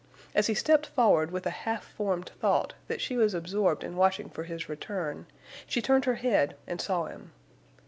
As 0.33 0.47
he 0.47 0.55
stepped 0.55 0.87
forward 0.87 1.29
with 1.29 1.45
a 1.45 1.51
half 1.51 1.83
formed 1.93 2.31
thought 2.39 2.73
that 2.87 3.01
she 3.01 3.17
was 3.17 3.35
absorbed 3.35 3.83
in 3.83 3.95
watching 3.95 4.31
for 4.31 4.45
his 4.45 4.67
return, 4.67 5.27
she 5.67 5.79
turned 5.79 6.05
her 6.05 6.15
head 6.15 6.55
and 6.65 6.81
saw 6.81 7.05
him. 7.05 7.33